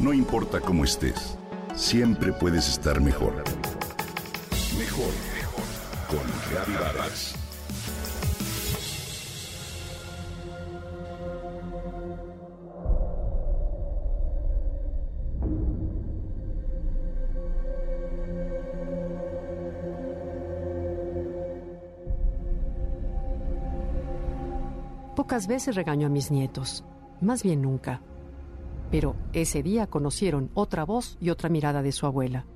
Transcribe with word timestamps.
No 0.00 0.14
importa 0.14 0.60
cómo 0.60 0.84
estés, 0.84 1.36
siempre 1.74 2.32
puedes 2.32 2.66
estar 2.70 3.02
mejor. 3.02 3.44
Mejor, 4.78 5.12
mejor. 5.34 5.64
Con 6.08 6.20
Reavivadas. 6.50 7.34
Pocas 25.14 25.46
veces 25.46 25.74
regaño 25.74 26.06
a 26.06 26.10
mis 26.10 26.30
nietos, 26.30 26.84
más 27.20 27.42
bien 27.42 27.60
nunca. 27.60 28.00
Pero 28.90 29.16
ese 29.32 29.62
día 29.62 29.86
conocieron 29.86 30.50
otra 30.54 30.84
voz 30.84 31.16
y 31.20 31.30
otra 31.30 31.48
mirada 31.48 31.82
de 31.82 31.92
su 31.92 32.06
abuela. 32.06 32.46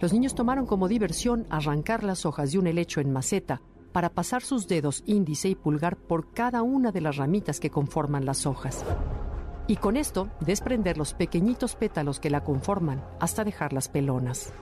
Los 0.00 0.12
niños 0.12 0.34
tomaron 0.34 0.66
como 0.66 0.88
diversión 0.88 1.46
arrancar 1.48 2.04
las 2.04 2.26
hojas 2.26 2.52
de 2.52 2.58
un 2.58 2.66
helecho 2.66 3.00
en 3.00 3.12
maceta 3.12 3.62
para 3.92 4.10
pasar 4.10 4.42
sus 4.42 4.68
dedos 4.68 5.02
índice 5.06 5.48
y 5.48 5.54
pulgar 5.54 5.96
por 5.96 6.32
cada 6.34 6.62
una 6.62 6.92
de 6.92 7.00
las 7.00 7.16
ramitas 7.16 7.60
que 7.60 7.70
conforman 7.70 8.26
las 8.26 8.44
hojas. 8.44 8.84
Y 9.68 9.76
con 9.76 9.96
esto 9.96 10.28
desprender 10.40 10.98
los 10.98 11.14
pequeñitos 11.14 11.76
pétalos 11.76 12.20
que 12.20 12.28
la 12.28 12.44
conforman 12.44 13.02
hasta 13.20 13.42
dejarlas 13.42 13.88
pelonas. 13.88 14.52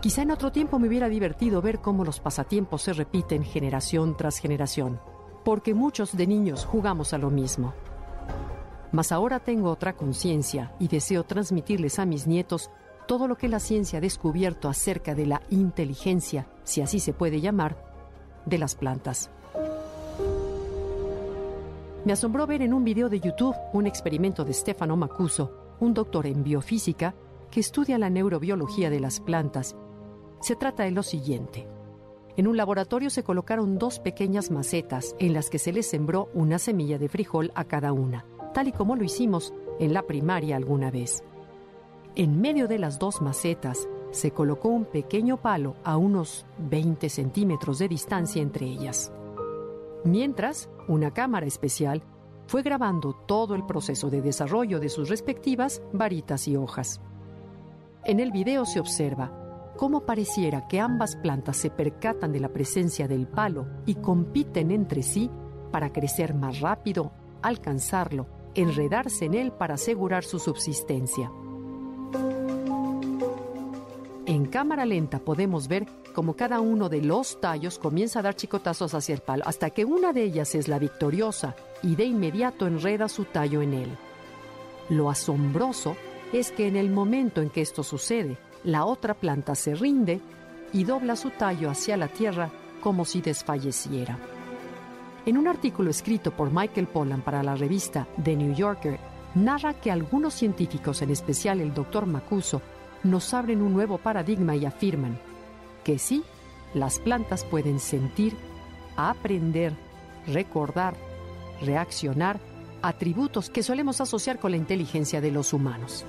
Quizá 0.00 0.22
en 0.22 0.30
otro 0.30 0.50
tiempo 0.50 0.78
me 0.78 0.88
hubiera 0.88 1.08
divertido 1.08 1.60
ver 1.60 1.80
cómo 1.80 2.04
los 2.04 2.18
pasatiempos 2.18 2.82
se 2.82 2.94
repiten 2.94 3.44
generación 3.44 4.16
tras 4.16 4.38
generación, 4.38 4.98
porque 5.44 5.74
muchos 5.74 6.16
de 6.16 6.26
niños 6.26 6.64
jugamos 6.64 7.12
a 7.12 7.18
lo 7.18 7.30
mismo. 7.30 7.74
Mas 8.92 9.10
ahora 9.10 9.40
tengo 9.40 9.70
otra 9.70 9.94
conciencia 9.94 10.74
y 10.78 10.88
deseo 10.88 11.24
transmitirles 11.24 11.98
a 11.98 12.04
mis 12.04 12.26
nietos 12.26 12.70
todo 13.06 13.26
lo 13.26 13.36
que 13.36 13.48
la 13.48 13.58
ciencia 13.58 13.98
ha 13.98 14.02
descubierto 14.02 14.68
acerca 14.68 15.14
de 15.14 15.26
la 15.26 15.42
inteligencia, 15.50 16.46
si 16.62 16.82
así 16.82 17.00
se 17.00 17.12
puede 17.12 17.40
llamar, 17.40 17.76
de 18.46 18.58
las 18.58 18.74
plantas. 18.74 19.30
Me 22.04 22.12
asombró 22.12 22.46
ver 22.46 22.62
en 22.62 22.74
un 22.74 22.84
video 22.84 23.08
de 23.08 23.20
YouTube 23.20 23.56
un 23.72 23.86
experimento 23.86 24.44
de 24.44 24.52
Stefano 24.52 24.96
Macuso, 24.96 25.76
un 25.80 25.94
doctor 25.94 26.26
en 26.26 26.42
biofísica 26.42 27.14
que 27.50 27.60
estudia 27.60 27.98
la 27.98 28.10
neurobiología 28.10 28.90
de 28.90 29.00
las 29.00 29.20
plantas. 29.20 29.76
Se 30.40 30.56
trata 30.56 30.82
de 30.82 30.90
lo 30.90 31.02
siguiente. 31.02 31.68
En 32.36 32.48
un 32.48 32.56
laboratorio 32.56 33.10
se 33.10 33.22
colocaron 33.22 33.78
dos 33.78 34.00
pequeñas 34.00 34.50
macetas 34.50 35.14
en 35.18 35.32
las 35.32 35.50
que 35.50 35.58
se 35.58 35.72
les 35.72 35.88
sembró 35.88 36.28
una 36.34 36.58
semilla 36.58 36.98
de 36.98 37.08
frijol 37.08 37.52
a 37.54 37.64
cada 37.64 37.92
una, 37.92 38.24
tal 38.52 38.68
y 38.68 38.72
como 38.72 38.96
lo 38.96 39.04
hicimos 39.04 39.52
en 39.78 39.92
la 39.92 40.02
primaria 40.02 40.56
alguna 40.56 40.90
vez. 40.90 41.24
En 42.14 42.40
medio 42.40 42.68
de 42.68 42.78
las 42.78 42.98
dos 42.98 43.22
macetas 43.22 43.88
se 44.10 44.32
colocó 44.32 44.68
un 44.68 44.84
pequeño 44.84 45.38
palo 45.38 45.76
a 45.84 45.96
unos 45.96 46.44
20 46.58 47.08
centímetros 47.08 47.78
de 47.78 47.88
distancia 47.88 48.42
entre 48.42 48.66
ellas. 48.66 49.10
Mientras, 50.04 50.68
una 50.88 51.12
cámara 51.12 51.46
especial 51.46 52.02
fue 52.46 52.62
grabando 52.62 53.14
todo 53.26 53.54
el 53.54 53.64
proceso 53.64 54.10
de 54.10 54.20
desarrollo 54.20 54.78
de 54.78 54.90
sus 54.90 55.08
respectivas 55.08 55.82
varitas 55.92 56.46
y 56.48 56.56
hojas. 56.56 57.00
En 58.04 58.20
el 58.20 58.32
video 58.32 58.66
se 58.66 58.80
observa 58.80 59.72
cómo 59.78 60.04
pareciera 60.04 60.66
que 60.68 60.80
ambas 60.80 61.16
plantas 61.16 61.56
se 61.56 61.70
percatan 61.70 62.32
de 62.32 62.40
la 62.40 62.50
presencia 62.50 63.08
del 63.08 63.26
palo 63.26 63.66
y 63.86 63.94
compiten 63.94 64.70
entre 64.70 65.02
sí 65.02 65.30
para 65.70 65.92
crecer 65.92 66.34
más 66.34 66.60
rápido, 66.60 67.12
alcanzarlo, 67.40 68.26
enredarse 68.54 69.26
en 69.26 69.34
él 69.34 69.52
para 69.52 69.74
asegurar 69.74 70.24
su 70.24 70.38
subsistencia. 70.38 71.30
En 74.26 74.46
cámara 74.46 74.86
lenta 74.86 75.18
podemos 75.18 75.68
ver 75.68 75.86
cómo 76.14 76.34
cada 76.34 76.60
uno 76.60 76.88
de 76.88 77.02
los 77.02 77.40
tallos 77.40 77.78
comienza 77.78 78.20
a 78.20 78.22
dar 78.22 78.36
chicotazos 78.36 78.94
hacia 78.94 79.14
el 79.14 79.20
palo 79.20 79.42
hasta 79.46 79.70
que 79.70 79.84
una 79.84 80.12
de 80.12 80.22
ellas 80.22 80.54
es 80.54 80.68
la 80.68 80.78
victoriosa 80.78 81.56
y 81.82 81.96
de 81.96 82.04
inmediato 82.04 82.66
enreda 82.66 83.08
su 83.08 83.24
tallo 83.24 83.62
en 83.62 83.74
él. 83.74 83.90
Lo 84.88 85.10
asombroso 85.10 85.96
es 86.32 86.50
que 86.50 86.66
en 86.66 86.76
el 86.76 86.90
momento 86.90 87.40
en 87.42 87.50
que 87.50 87.60
esto 87.60 87.82
sucede, 87.82 88.38
la 88.64 88.84
otra 88.84 89.14
planta 89.14 89.54
se 89.54 89.74
rinde 89.74 90.20
y 90.72 90.84
dobla 90.84 91.16
su 91.16 91.30
tallo 91.30 91.70
hacia 91.70 91.96
la 91.96 92.08
tierra 92.08 92.50
como 92.80 93.04
si 93.04 93.20
desfalleciera. 93.20 94.18
En 95.24 95.38
un 95.38 95.46
artículo 95.46 95.88
escrito 95.88 96.32
por 96.32 96.52
Michael 96.52 96.88
Pollan 96.88 97.22
para 97.22 97.44
la 97.44 97.54
revista 97.54 98.08
The 98.22 98.34
New 98.34 98.54
Yorker, 98.54 98.98
narra 99.36 99.74
que 99.74 99.92
algunos 99.92 100.34
científicos, 100.34 101.00
en 101.00 101.10
especial 101.10 101.60
el 101.60 101.72
doctor 101.72 102.06
Macuso, 102.06 102.60
nos 103.04 103.32
abren 103.32 103.62
un 103.62 103.72
nuevo 103.72 103.98
paradigma 103.98 104.56
y 104.56 104.66
afirman 104.66 105.18
que 105.84 106.00
sí, 106.00 106.24
las 106.74 106.98
plantas 106.98 107.44
pueden 107.44 107.78
sentir, 107.78 108.36
aprender, 108.96 109.74
recordar, 110.26 110.94
reaccionar, 111.60 112.40
atributos 112.82 113.48
que 113.48 113.62
solemos 113.62 114.00
asociar 114.00 114.40
con 114.40 114.50
la 114.50 114.56
inteligencia 114.56 115.20
de 115.20 115.30
los 115.30 115.52
humanos. 115.52 116.04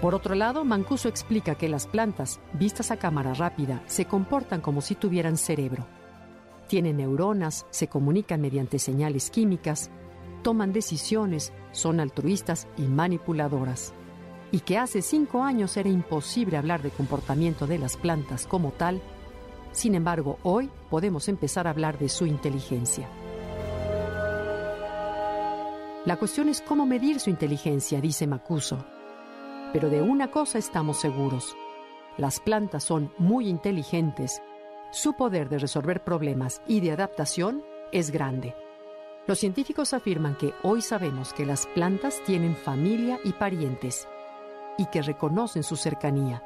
Por 0.00 0.16
otro 0.16 0.34
lado, 0.34 0.64
Mancuso 0.64 1.08
explica 1.08 1.54
que 1.54 1.68
las 1.68 1.86
plantas, 1.86 2.40
vistas 2.54 2.90
a 2.90 2.96
cámara 2.96 3.34
rápida, 3.34 3.82
se 3.86 4.04
comportan 4.04 4.60
como 4.60 4.80
si 4.80 4.96
tuvieran 4.96 5.36
cerebro. 5.36 5.86
Tienen 6.68 6.96
neuronas, 6.98 7.66
se 7.70 7.88
comunican 7.88 8.40
mediante 8.40 8.78
señales 8.78 9.30
químicas, 9.30 9.90
toman 10.42 10.72
decisiones, 10.72 11.52
son 11.72 12.00
altruistas 12.00 12.66
y 12.76 12.82
manipuladoras 12.82 13.92
y 14.52 14.60
que 14.60 14.78
hace 14.78 15.02
cinco 15.02 15.42
años 15.42 15.76
era 15.76 15.88
imposible 15.88 16.56
hablar 16.56 16.82
de 16.82 16.90
comportamiento 16.90 17.66
de 17.66 17.78
las 17.78 17.96
plantas 17.96 18.46
como 18.46 18.70
tal, 18.70 19.00
sin 19.72 19.94
embargo 19.94 20.38
hoy 20.42 20.70
podemos 20.90 21.28
empezar 21.28 21.66
a 21.66 21.70
hablar 21.70 21.98
de 21.98 22.08
su 22.08 22.26
inteligencia. 22.26 23.08
La 26.04 26.16
cuestión 26.16 26.48
es 26.48 26.62
cómo 26.62 26.86
medir 26.86 27.18
su 27.18 27.30
inteligencia, 27.30 28.00
dice 28.00 28.28
Macuso. 28.28 28.86
Pero 29.72 29.90
de 29.90 30.02
una 30.02 30.30
cosa 30.30 30.56
estamos 30.58 30.98
seguros. 30.98 31.56
Las 32.16 32.38
plantas 32.38 32.84
son 32.84 33.12
muy 33.18 33.48
inteligentes. 33.48 34.40
Su 34.96 35.12
poder 35.12 35.50
de 35.50 35.58
resolver 35.58 36.02
problemas 36.02 36.62
y 36.66 36.80
de 36.80 36.90
adaptación 36.90 37.62
es 37.92 38.10
grande. 38.10 38.54
Los 39.26 39.38
científicos 39.38 39.92
afirman 39.92 40.38
que 40.38 40.54
hoy 40.62 40.80
sabemos 40.80 41.34
que 41.34 41.44
las 41.44 41.66
plantas 41.66 42.22
tienen 42.24 42.56
familia 42.56 43.20
y 43.22 43.34
parientes 43.34 44.08
y 44.78 44.86
que 44.86 45.02
reconocen 45.02 45.64
su 45.64 45.76
cercanía. 45.76 46.42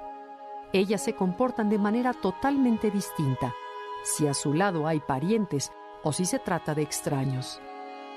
Ellas 0.72 1.04
se 1.04 1.12
comportan 1.12 1.70
de 1.70 1.78
manera 1.78 2.12
totalmente 2.12 2.90
distinta, 2.90 3.54
si 4.02 4.26
a 4.26 4.34
su 4.34 4.52
lado 4.52 4.88
hay 4.88 4.98
parientes 4.98 5.70
o 6.02 6.12
si 6.12 6.24
se 6.24 6.40
trata 6.40 6.74
de 6.74 6.82
extraños. 6.82 7.60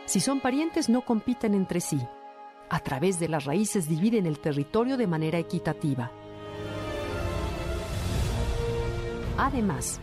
Si 0.06 0.20
son 0.20 0.40
parientes 0.40 0.90
no 0.90 1.06
compiten 1.06 1.54
entre 1.54 1.80
sí. 1.80 2.02
A 2.72 2.80
través 2.80 3.20
de 3.20 3.30
las 3.30 3.46
raíces 3.46 3.88
dividen 3.88 4.26
el 4.26 4.40
territorio 4.40 4.98
de 4.98 5.06
manera 5.06 5.38
equitativa. 5.38 6.10
Además, 9.38 10.02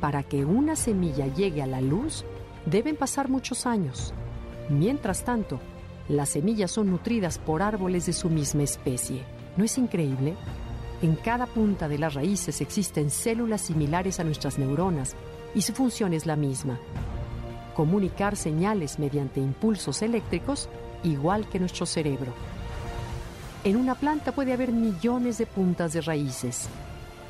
para 0.00 0.22
que 0.22 0.44
una 0.44 0.76
semilla 0.76 1.26
llegue 1.26 1.62
a 1.62 1.66
la 1.66 1.80
luz, 1.80 2.24
deben 2.66 2.96
pasar 2.96 3.28
muchos 3.28 3.66
años. 3.66 4.12
Mientras 4.68 5.24
tanto, 5.24 5.60
las 6.08 6.30
semillas 6.30 6.70
son 6.70 6.90
nutridas 6.90 7.38
por 7.38 7.62
árboles 7.62 8.06
de 8.06 8.12
su 8.12 8.30
misma 8.30 8.62
especie. 8.62 9.22
¿No 9.56 9.64
es 9.64 9.76
increíble? 9.78 10.34
En 11.02 11.14
cada 11.16 11.46
punta 11.46 11.88
de 11.88 11.98
las 11.98 12.14
raíces 12.14 12.60
existen 12.60 13.10
células 13.10 13.60
similares 13.60 14.18
a 14.20 14.24
nuestras 14.24 14.58
neuronas 14.58 15.14
y 15.54 15.62
su 15.62 15.72
función 15.72 16.12
es 16.12 16.26
la 16.26 16.36
misma. 16.36 16.78
Comunicar 17.74 18.36
señales 18.36 18.98
mediante 18.98 19.40
impulsos 19.40 20.02
eléctricos 20.02 20.68
igual 21.04 21.48
que 21.48 21.60
nuestro 21.60 21.86
cerebro. 21.86 22.32
En 23.64 23.76
una 23.76 23.94
planta 23.94 24.32
puede 24.32 24.52
haber 24.52 24.72
millones 24.72 25.38
de 25.38 25.46
puntas 25.46 25.92
de 25.92 26.00
raíces, 26.00 26.68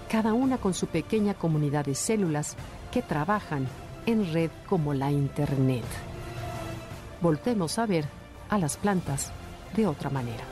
cada 0.09 0.33
una 0.33 0.59
con 0.59 0.75
su 0.75 0.87
pequeña 0.87 1.35
comunidad 1.35 1.85
de 1.85 1.95
células 1.95 2.57
que 2.91 3.03
trabajan 3.03 3.69
en 4.07 4.33
red 4.33 4.51
como 4.67 4.95
la 4.95 5.13
Internet. 5.13 5.85
Voltemos 7.21 7.79
a 7.79 7.87
ver 7.87 8.07
a 8.49 8.59
las 8.59 8.77
plantas 8.79 9.33
de 9.77 9.87
otra 9.87 10.09
manera. 10.09 10.45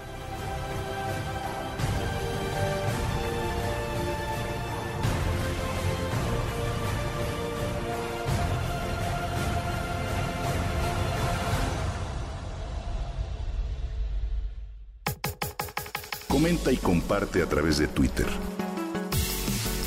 Comenta 16.28 16.70
y 16.70 16.76
comparte 16.76 17.42
a 17.42 17.46
través 17.46 17.78
de 17.78 17.88
Twitter. 17.88 18.26